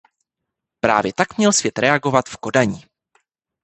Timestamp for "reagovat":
1.79-2.29